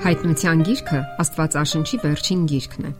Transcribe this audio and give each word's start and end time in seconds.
Հայտնության 0.00 0.60
գիրքը 0.64 0.98
Աստվածաշնչի 1.20 1.98
վերջին 2.00 2.44
գիրքն 2.48 2.86
է։ 2.88 2.90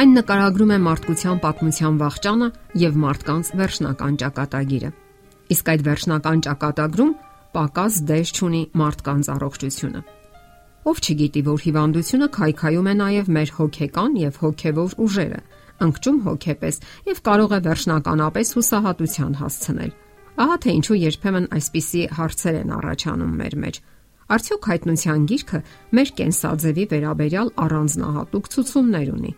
Այն 0.00 0.14
նկարագրում 0.16 0.70
է 0.72 0.78
մարդկության 0.86 1.40
պատմության 1.42 1.98
վաղճանը 2.00 2.48
եւ 2.80 2.96
մարդկանց 3.02 3.50
վերջնական 3.60 4.16
ճակատագիրը։ 4.22 4.90
Իսկ 5.52 5.68
այդ 5.72 5.84
վերջնական 5.90 6.42
ճակատագրում 6.46 7.12
պակաս 7.58 8.00
դեր 8.08 8.32
չունի 8.40 8.62
մարդկանց 8.80 9.30
առողջությունը։ 9.36 10.02
Ով 10.80 11.04
չգիտի, 11.04 11.44
որ 11.50 11.60
հիվանդությունը 11.68 12.28
քայքայում 12.40 12.88
է 12.88 12.94
նաև 13.04 13.30
մեր 13.36 13.54
հոգեկան 13.60 14.18
եւ 14.24 14.40
հոգեվոր 14.40 14.98
ուժերը, 15.04 15.40
ընկճում 15.84 16.18
հոգեպես 16.24 16.82
եւ 17.10 17.24
կարող 17.28 17.50
է 17.52 17.60
վերջնականապես 17.68 18.56
հուսահատության 18.56 19.40
հասցնել։ 19.44 19.92
Ահա 20.40 20.56
թե 20.64 20.70
ինչու 20.80 21.00
երբեմն 21.04 21.52
այսպիսի 21.60 22.02
հարցեր 22.16 22.60
են 22.64 22.70
առաջանում 22.80 23.32
մեր 23.44 23.56
մեջ 23.60 23.84
Արդյոք 24.30 24.66
հայտնության 24.70 25.22
գիրքը 25.30 25.58
մեր 25.98 26.10
կենսաձևի 26.20 26.84
վերաբերյալ 26.90 27.48
առանձնահատուկ 27.64 28.50
ցուցումներ 28.54 29.08
ունի։ 29.10 29.32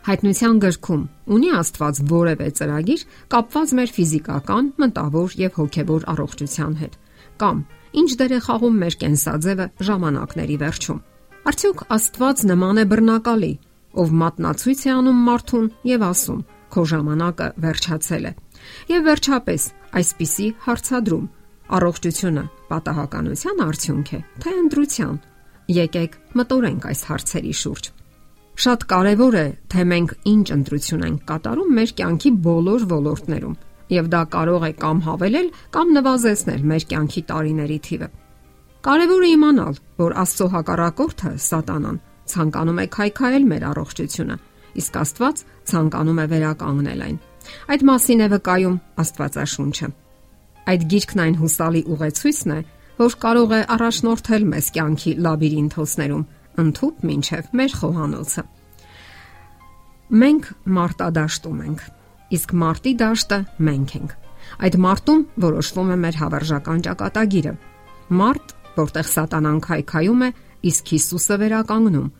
Հայտնության 0.00 0.60
գրքում 0.64 1.02
ունի 1.36 1.50
Աստված 1.60 1.98
որևէ 2.10 2.46
ծրագիր 2.60 3.02
կապված 3.34 3.72
մեր 3.80 3.90
ֆիզիկական, 3.96 4.70
մտավոր 4.80 5.34
եւ 5.40 5.58
հոգեվոր 5.60 6.06
առողջության 6.14 6.76
հետ, 6.80 6.94
կամ 7.42 7.58
ինչ 8.00 8.10
դեր 8.20 8.32
է 8.36 8.40
խաղում 8.46 8.78
մեր 8.80 8.96
կենսաձևը 9.02 9.66
ժամանակների 9.90 10.56
վերջում։ 10.62 11.02
Արդյոք 11.50 11.82
Աստված 11.98 12.44
նման 12.50 12.80
է 12.80 12.84
բռնակալի, 12.94 13.52
ով 14.00 14.14
մատնացույց 14.22 14.80
է 14.86 14.90
անում 15.00 15.20
մարդուն 15.26 15.68
եւ 15.90 16.06
ասում. 16.10 16.40
«Քո 16.70 16.82
ժամանակը 16.86 17.46
վերջացել 17.64 18.26
է»։ 18.30 18.32
Եվ 18.94 19.02
վերջապես 19.10 19.62
այսպիսի 20.00 20.46
հարցադրում 20.68 21.24
Առողջությունը 21.80 22.44
պատահականության 22.70 23.64
արդյունք 23.66 24.12
է, 24.16 24.20
թե 24.42 24.52
ընտրության։ 24.60 25.16
Եկեք 25.70 26.14
մտորենք 26.40 26.86
այս 26.90 27.02
հարցերի 27.10 27.54
շուրջ։ 27.60 27.90
Շատ 28.60 28.80
կարևոր 28.90 29.36
է, 29.40 29.46
թե 29.72 29.84
մենք 29.90 30.10
ինչ 30.30 30.46
ընտրություն 30.56 31.04
ենք 31.06 31.20
կատարում 31.30 31.70
մեր 31.80 31.92
կյանքի 32.00 32.30
բոլոր 32.46 32.82
ոլորտներում, 32.90 33.54
եւ 33.94 34.10
դա 34.10 34.22
կարող 34.34 34.66
է 34.66 34.72
կամ 34.80 34.98
հավելել, 35.06 35.48
կամ 35.76 35.94
նվազեցնել 35.96 36.66
մեր 36.70 36.84
կյանքի 36.90 37.22
տարիների 37.30 37.78
թիվը։ 37.86 38.08
Կարևոր 38.80 39.24
է 39.24 39.30
իմանալ, 39.36 39.80
որ 40.00 40.14
Աստծո 40.20 40.46
հակառակորդը 40.54 41.32
Սատանան 41.46 41.98
ցանկանում 42.30 42.78
է 42.80 42.86
քայքայել 42.96 43.44
մեր 43.50 43.64
առողջությունը, 43.70 44.36
իսկ 44.80 45.00
Աստված 45.00 45.42
ցանկանում 45.70 46.20
է 46.20 46.26
վերականգնել 46.30 47.02
այն։ 47.06 47.18
Այդ 47.74 47.84
մասին 47.90 48.20
է 48.20 48.28
վկայում 48.34 48.76
Աստվածաշունչը։ 49.04 49.88
Այդ 50.70 50.82
գիրքն 50.90 51.20
այն 51.24 51.36
հուսալի 51.40 51.80
ուղեցույցն 51.90 52.50
է, 52.54 52.58
որ 53.00 53.14
կարող 53.22 53.52
է 53.56 53.60
առաջնորդել 53.74 54.44
մեզ 54.50 54.66
կյանքի 54.76 55.12
լաբիրինթոսներում, 55.24 56.24
ընդཐུպ 56.62 57.04
մինչև 57.10 57.48
մեր 57.60 57.74
խոհանոցը։ 57.80 58.44
Մենք 60.20 60.50
մարտադաշտում 60.76 61.60
ենք, 61.66 61.82
իսկ 62.36 62.54
մարտի 62.62 62.92
դաշտը 63.02 63.38
մենք 63.70 63.94
ենք։ 64.00 64.16
Այդ 64.60 64.78
մարտում 64.84 65.22
որոշվում 65.46 65.90
է 65.90 65.98
մեր 66.04 66.18
հավերժական 66.20 66.82
ճակատագիրը։ 66.86 67.54
Մարտ, 68.20 68.54
որտեղ 68.80 69.06
սատանան 69.10 69.60
քայքայում 69.66 70.26
է, 70.26 70.30
իսկ 70.70 70.92
Հիսուսը 70.94 71.38
վերականգնում։ 71.40 72.10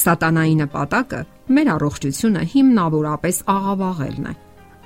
Սատանայի 0.00 0.54
նպատակը 0.60 1.24
մեր 1.56 1.72
առողջությունը 1.74 2.44
հիմնավորապես 2.54 3.42
աղավաղելն 3.50 4.30
է 4.30 4.34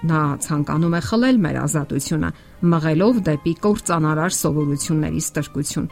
Նա 0.05 0.23
ցանկանում 0.45 0.95
է 0.99 1.01
խլել 1.09 1.39
մեր 1.45 1.59
ազատությունը, 1.65 2.31
մղելով 2.73 3.21
դեպի 3.29 3.53
կործանարար 3.65 4.35
սովորությունների 4.37 5.23
ստրկություն։ 5.25 5.87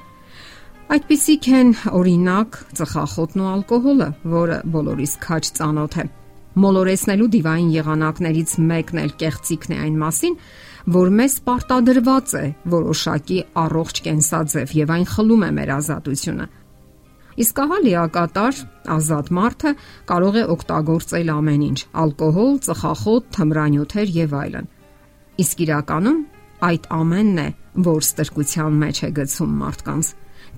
Այդպիսիք 0.93 1.47
են 1.57 1.71
օրինակ 1.97 2.59
ծխախոտն 2.77 3.43
ու 3.43 3.49
ալկոհոլը, 3.53 4.09
որը 4.33 4.59
բոլորիս 4.75 5.15
քաչ 5.23 5.45
ծանոթ 5.57 5.97
է։ 6.03 6.05
Մոլորեսնելու 6.63 7.29
դիվային 7.33 7.71
եղանակներից 7.73 8.51
մեկն 8.69 9.01
էլ 9.03 9.13
կեղծիքն 9.23 9.73
է 9.73 9.79
այն 9.87 9.95
մասին, 10.03 10.35
որ 10.93 11.13
մեզ 11.23 11.37
պարտադրված 11.49 12.35
է 12.37 12.45
որոշակի 12.75 13.39
առողջ 13.63 14.03
կենսաձև 14.09 14.75
եւ 14.83 14.93
այն 14.93 15.07
խլում 15.15 15.47
է 15.49 15.51
մեր 15.57 15.73
ազատությունը։ 15.79 16.49
Իսկ 17.41 17.61
ահա 17.63 17.79
լիակատար 17.87 18.59
ազատ 18.93 19.31
մարդը 19.33 19.71
կարող 20.11 20.37
է 20.37 20.43
օգտագործել 20.53 21.31
ամեն 21.33 21.63
ինչ՝ 21.69 21.81
ալկոհոլ, 22.03 22.55
ծխախոտ, 22.67 23.29
թմրանյութեր 23.37 24.13
եւ 24.17 24.35
այլն։ 24.43 24.69
Իսկ 25.43 25.63
իրականում 25.65 26.21
այդ 26.69 26.89
ամենն 26.99 27.39
է, 27.43 27.49
որ 27.89 28.03
ստրկության 28.07 28.77
մեջ 28.83 28.99
է 29.03 29.11
գցում 29.17 29.55
մարդկանց։ 29.63 30.11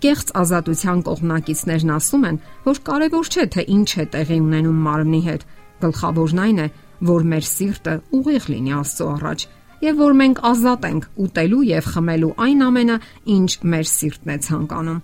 Կեղծ 0.05 0.33
ազատության 0.43 1.03
կողմնակիցներն 1.07 1.93
ասում 1.95 2.25
են, 2.29 2.39
որ 2.65 2.81
կարևոր 2.89 3.31
չէ 3.31 3.45
թե 3.55 3.63
ինչ 3.75 3.91
է 3.95 4.07
տեղի 4.15 4.39
ունենում 4.45 4.81
մարմնի 4.85 5.21
հետ, 5.29 5.47
գլխավորն 5.85 6.43
այն 6.45 6.59
է, 6.65 6.69
որ 7.15 7.27
մեր 7.31 7.47
սիրտը 7.55 7.95
ուղիղ 8.19 8.49
լինի 8.55 8.75
Աստծո 8.75 9.09
առաջ 9.15 9.47
եւ 9.85 9.99
որ 10.01 10.15
մենք 10.21 10.39
ազատ 10.49 10.87
ենք 10.89 11.09
ուտելու 11.25 11.65
եւ 11.71 11.89
խմելու 11.95 12.31
այն 12.45 12.63
ամենը, 12.69 12.97
ինչ 13.35 13.51
մեր 13.75 13.91
սիրտն 13.95 14.33
է 14.35 14.37
ցանկանում։ 14.49 15.03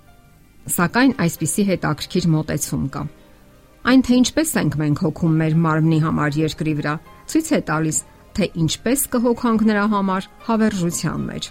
Սակայն 0.69 1.15
այսպիսի 1.25 1.65
հետաքրքիր 1.71 2.27
մոտեցում 2.35 2.83
կա։ 2.95 3.05
Այն 3.91 4.03
թե 4.05 4.17
ինչպես 4.21 4.51
ենք 4.61 4.75
մենք 4.81 4.99
հոգում 5.07 5.39
մեր 5.41 5.55
մարմնի 5.65 6.01
համար 6.05 6.37
երկրի 6.41 6.75
վրա, 6.81 6.95
ցույց 7.33 7.49
է 7.57 7.61
տալիս, 7.71 8.01
թե 8.37 8.49
ինչպես 8.65 9.07
կհոգանք 9.15 9.65
նրա 9.71 9.87
համար 9.95 10.29
հավերժության 10.51 11.25
մեջ։ 11.31 11.49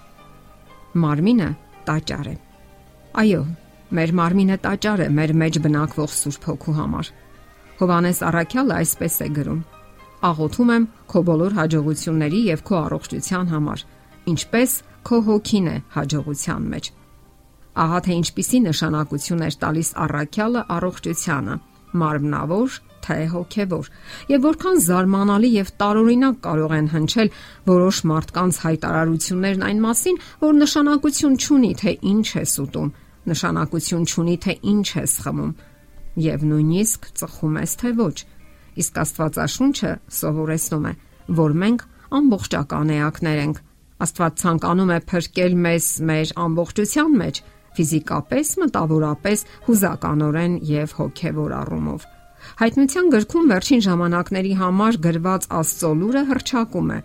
Մարմինը 1.03 1.49
տաճար 1.89 2.29
է։ 2.29 2.35
Այո, 3.19 3.41
մեր 3.89 4.13
մարմինը 4.19 4.57
տաճար 4.61 5.01
է 5.01 5.09
մեր 5.17 5.33
մեջ 5.41 5.59
բնակվող 5.65 6.11
Սուրբ 6.13 6.47
Հոգու 6.49 6.75
համար։ 6.77 7.11
Հովանես 7.79 8.21
Առաքյալը 8.29 8.75
այսպես 8.79 9.15
է 9.25 9.27
գրում. 9.39 9.59
Աղոթում 10.29 10.71
եմ 10.75 10.85
քո 11.09 11.21
բոլոր 11.29 11.55
հաջողությունների 11.59 12.41
եւ 12.49 12.63
քո 12.69 12.77
առողջության 12.79 13.51
համար, 13.55 13.83
ինչպես 14.29 14.71
քո 15.09 15.19
հոգին 15.29 15.69
է 15.73 15.75
հաջողության 15.95 16.65
մեջ։ 16.73 16.91
Ահա 17.77 17.99
թե 18.05 18.13
ինչպիսի 18.19 18.59
նշանակություն 18.65 19.43
էր 19.45 19.55
տալիս 19.63 19.89
առաքյալը 20.03 20.61
առողջությանը, 20.75 21.55
մարմնավոր 21.99 22.77
թե 23.05 23.17
հոգևոր, 23.33 23.89
եւ 24.29 24.45
որքան 24.45 24.79
զարմանալի 24.85 25.49
եւ 25.53 25.69
տարօրինակ 25.81 26.39
կարող 26.45 26.73
են 26.79 26.89
հնչել 26.93 27.29
որոշ 27.69 28.01
մարդկանց 28.09 28.59
հայտարարություններն 28.65 29.63
այն 29.69 29.79
մասին, 29.85 30.19
որ 30.43 30.57
նշանակություն 30.59 31.37
չունի 31.39 31.71
թե 31.79 31.93
ինչ 32.09 32.27
է 32.29 32.43
սուտում, 32.53 32.91
նշանակություն 33.29 34.09
չունի 34.09 34.35
թե 34.43 34.53
ինչ 34.73 34.87
է 34.99 35.05
սխմում, 35.13 35.53
եւ 36.29 36.45
նույնիսկ 36.49 37.07
ծխում 37.19 37.57
ես 37.59 37.73
թե 37.79 37.93
ոչ։ 37.99 38.17
Իսկ 38.79 38.99
Աստվածաշունչը 39.03 39.91
սովորեցնում 40.19 40.85
է, 40.89 40.93
որ 41.39 41.55
մենք 41.63 41.87
ամբողջական 42.19 42.91
էակներ 42.99 43.39
ենք։ 43.45 43.57
Աստված 43.99 44.37
ցանկանում 44.39 44.91
է 44.95 44.99
փրկել 45.09 45.55
մեզ 45.65 45.87
մեր 46.09 46.29
ամբողջության 46.39 47.17
մեջ, 47.19 47.41
ֆիզիկապես, 47.79 48.49
մտավորապես, 48.59 49.43
հուզականորեն 49.69 50.55
եւ 50.67 50.95
հոգեվոր 50.99 51.53
առումով։ 51.63 52.07
Հայտնության 52.59 53.07
գրքում 53.13 53.49
վերջին 53.53 53.83
ժամանակների 53.85 54.53
համար 54.59 54.97
գրված 55.05 55.47
Աստծո 55.59 55.91
լուրը 55.99 56.23
հրճակում 56.29 56.91
է. 56.95 56.99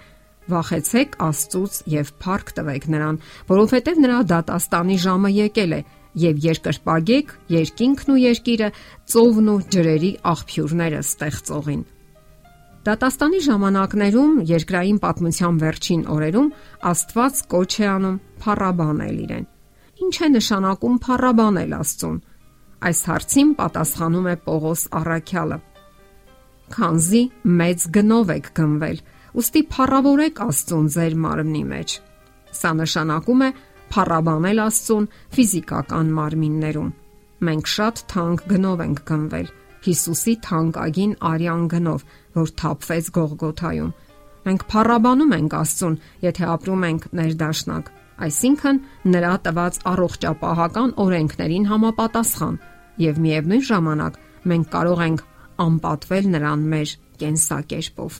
Վախեցեք 0.50 1.16
Աստծուց 1.24 1.78
եւ 1.94 2.10
փառք 2.24 2.52
տվեք 2.58 2.86
նրան, 2.94 3.18
որովհետեւ 3.50 4.00
նրա 4.04 4.18
դատաստանի 4.34 4.98
ժամը 5.04 5.30
եկել 5.34 5.72
է 5.78 5.80
եւ 6.24 6.44
երկրպագեք 6.44 7.32
երկինքն 7.54 8.12
ու 8.14 8.20
երկիրը, 8.24 8.68
ծովն 9.14 9.48
ու 9.54 9.58
ջրերի 9.74 10.12
աղբյուրները 10.34 11.00
ստեղծողին։ 11.04 11.82
Դատաստանի 12.84 13.40
ժամանակներում 13.48 14.36
երկրային 14.50 15.00
պատմության 15.06 15.58
վերջին 15.64 16.06
օրերում 16.14 16.52
Աստված 16.92 17.42
կոչ 17.54 17.72
է 17.80 17.90
անում 17.94 18.22
փառաբանել 18.44 19.18
իրեն։ 19.24 19.53
Ինչ 20.02 20.14
է 20.26 20.28
նշանակում 20.34 20.96
փառաբանել 21.04 21.74
Աստծուն։ 21.78 22.16
Այս 22.88 23.00
հարցին 23.08 23.50
պատասխանում 23.60 24.28
է 24.32 24.34
Պողոս 24.46 24.82
Առաքյալը։ 25.00 25.58
Քանզի 26.74 27.22
մեծ 27.60 27.86
գնով 27.94 28.32
եք 28.34 28.48
գնվել, 28.58 28.98
ուստի 29.38 29.62
փառավորեք 29.74 30.40
Աստծուն 30.44 30.86
ձեր 30.94 31.18
մարմնի 31.24 31.64
մեջ։ 31.74 31.96
Սա 32.58 32.70
նշանակում 32.80 33.44
է 33.44 33.50
փառաբանել 33.94 34.62
Աստծուն 34.64 35.10
ֆիզիկական 35.36 36.14
մարմիններում։ 36.18 36.94
Մենք 37.44 37.70
շատ 37.74 38.02
թանկ 38.14 38.48
գնով 38.54 38.82
ենք 38.84 39.04
գնվել 39.10 39.48
Հիսուսի 39.84 40.34
թանկագին 40.44 41.10
արյան 41.28 41.64
գնով, 41.72 42.04
որ 42.38 42.52
թափվեց 42.60 43.08
Գողգոթայում։ 43.16 43.90
Մենք 44.44 44.62
փառաբանում 44.70 45.34
ենք 45.36 45.56
Աստծուն, 45.58 45.98
եթե 46.24 46.46
ապրում 46.54 46.86
ենք 46.88 47.04
ներդաշնակ 47.20 47.90
այսինքն 48.24 48.80
նրա 49.14 49.32
տված 49.46 49.78
առողջապահական 49.90 50.94
օրենքներին 51.04 51.68
համապատասխան 51.70 52.56
եւ 53.04 53.20
միևնույն 53.24 53.64
ժամանակ 53.68 54.18
մենք 54.54 54.70
կարող 54.74 55.02
ենք 55.04 55.24
անպատվել 55.64 56.30
նրան 56.34 56.64
մեր 56.74 56.94
կենսակերպով։ 57.20 58.16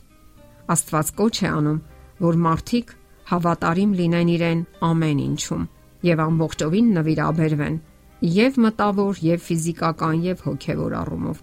Աստված 0.75 1.11
կոչ 1.19 1.35
է 1.45 1.49
անում, 1.55 1.81
որ 2.25 2.39
մարդիկ 2.45 2.93
հավատարիմ 3.31 3.97
լինեն 3.99 4.31
իրեն 4.35 4.61
ամեն 4.89 5.25
ինչում 5.25 5.65
եւ 6.05 6.23
ամբողջովին 6.25 6.89
նվիրաբերվեն 6.99 7.77
եւ 8.25 8.59
մտավոր, 8.65 9.19
եւ 9.21 9.43
ֆիզիկական, 9.45 10.21
եւ 10.25 10.45
հոգեվոր 10.45 10.93
առումով։ 11.01 11.41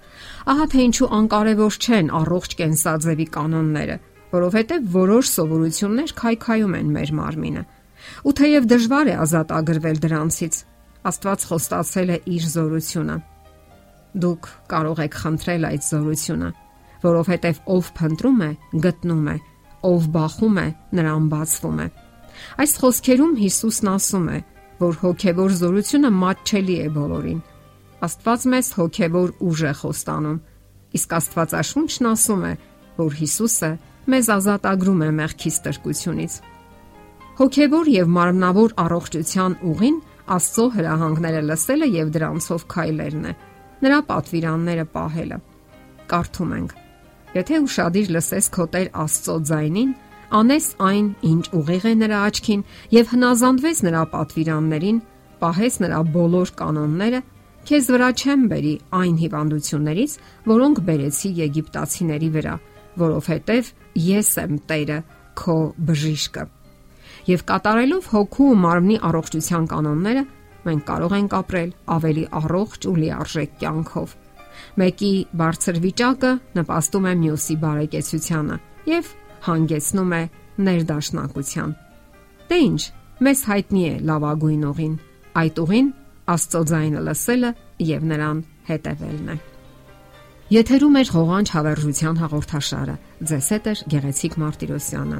Ահա 0.51 0.65
թե 0.71 0.85
ինչու 0.87 1.09
անկարևոր 1.17 1.77
չեն 1.81 2.07
առողջ 2.21 2.55
կենսաձևի 2.61 3.27
կանոնները, 3.35 3.97
որովհետեւ 4.31 4.87
որոշ 4.95 5.31
սովորություններ 5.35 6.13
քայքայում 6.21 6.75
են 6.81 6.91
մեր 6.95 7.13
մարմինը։ 7.21 7.63
Ու 8.27 8.33
թեև 8.37 8.67
դժվար 8.71 9.11
է 9.11 9.15
ազատ 9.25 9.53
ագրվել 9.57 10.01
դրանցից, 10.05 10.55
Աստված 11.01 11.45
խոստացել 11.49 12.09
է 12.13 12.17
իր 12.29 12.43
զորությունը։ 12.51 13.15
Դուք 14.21 14.49
կարող 14.71 14.99
եք 15.01 15.15
խնդրել 15.21 15.63
այդ 15.71 15.85
զորությունը, 15.87 16.49
որովհետև 17.01 17.61
ով 17.75 17.89
փնտրում 17.97 18.41
է, 18.45 18.51
գտնում 18.85 19.25
է, 19.31 19.35
ով 19.91 20.07
բախում 20.13 20.59
է, 20.61 20.67
նրան 20.99 21.29
բացվում 21.31 21.79
է։ 21.81 21.87
Այս 22.61 22.73
խոսքերում 22.81 23.33
Հիսուսն 23.41 23.89
ասում 23.91 24.27
է, 24.31 24.37
որ 24.81 24.99
հոգևոր 25.01 25.55
զորությունը 25.61 26.11
մատչելի 26.21 26.75
է 26.81 26.87
բոլորին։ 26.95 27.41
Աստված 28.01 28.45
մեզ 28.51 28.69
հոգևոր 28.77 29.33
ուժ 29.45 29.59
է 29.61 29.73
խոստանում, 29.81 30.37
իսկ 30.97 31.11
Աստվածաշունչն 31.17 32.07
ասում 32.11 32.45
է, 32.51 32.53
որ 33.01 33.11
Հիսուսը 33.21 33.71
մեզ 34.11 34.31
ազատագրում 34.37 35.03
է 35.05 35.09
մեղքի 35.21 35.51
ստրկությունից։ 35.55 36.37
Հոգևոր 37.41 37.87
եւ 37.89 38.09
մարմնավոր 38.13 38.73
առողջության 38.83 39.53
ուղին 39.65 39.95
Աստծո 40.33 40.65
հրահանգները 40.75 41.39
լսելը 41.47 41.87
եւ 41.89 42.11
դրանցով 42.13 42.65
քայլերն 42.73 43.23
է։ 43.25 43.33
Նրա 43.81 43.97
պատվիրանները 44.11 44.85
պահելը։ 44.97 45.39
Կարդում 46.11 46.51
ենք. 46.57 46.75
Եթե 47.39 47.61
ուրشادիր 47.63 48.13
լսես 48.17 48.51
քո 48.57 48.67
Տեր 48.75 48.91
Աստծո 49.05 49.39
ձայնին, 49.49 49.95
անես 50.41 50.69
այն, 50.91 51.09
ինչ 51.31 51.43
ուղիղ 51.61 51.89
է 51.89 51.95
նրա 52.03 52.21
աչքին 52.29 52.63
եւ 52.99 53.11
հնազանդվես 53.15 53.83
նրա 53.89 54.05
պատվիրաններին, 54.13 55.01
պահես 55.41 55.81
նրա 55.81 56.05
բոլոր 56.21 56.55
կանոնները, 56.61 57.25
քեզ 57.65 57.91
վրա 57.97 58.13
չեմ 58.21 58.47
բերի 58.53 58.77
այն 59.01 59.19
հիվանդություններից, 59.25 60.17
որոնք 60.53 60.85
բերեցի 60.93 61.35
Եգիպտացիների 61.41 62.33
վրա, 62.37 62.55
որովհետև 63.01 63.75
ես 64.13 64.33
եմ 64.45 64.57
Տերը, 64.69 65.03
քո 65.41 65.61
բժիշկը 65.89 66.49
եւ 67.29 67.43
կատարելով 67.51 68.09
հոգու 68.11 68.47
ու 68.51 68.59
մարմնի 68.61 68.97
առողջության 69.11 69.67
կանոնները 69.71 70.23
մենք 70.65 70.83
կարող 70.87 71.15
ենք 71.17 71.35
ապրել 71.41 71.71
ավելի 71.95 72.25
առողջ 72.41 72.87
ու 72.91 72.95
լիարժեք 73.01 73.53
կյանքով։ 73.61 74.15
Մեկի 74.81 75.11
բարձր 75.41 75.79
վիճակը 75.85 76.31
նպաստում 76.59 77.07
է 77.11 77.13
մյուսի 77.21 77.55
բարեկեցությանը 77.61 78.57
եւ 78.91 79.11
հանգեցնում 79.47 80.11
է 80.17 80.23
ներդաշնակության։ 80.67 81.71
Դե 82.51 82.57
ի՞նչ, 82.61 82.81
մեզ 83.25 83.43
հայտնի 83.51 83.83
է 83.91 83.93
լավագույն 84.11 84.65
ուղին։ 84.71 84.95
Այդ 85.41 85.61
ուղին 85.65 85.87
Աստծո 86.31 86.61
ձայնը 86.71 87.01
լսելը 87.07 87.51
եւ 87.87 88.03
նրան 88.11 88.41
հետևելն 88.69 89.31
է։ 89.31 89.37
Եթերում 90.51 90.97
է 90.99 91.03
ղողանջ 91.15 91.51
հավերժության 91.55 92.17
հաղորդաշարը։ 92.21 92.95
Ձեզ 93.31 93.47
հետ 93.55 93.67
է 93.71 93.73
Գեղեցիկ 93.93 94.33
Մարտիրոսյանը։ 94.41 95.19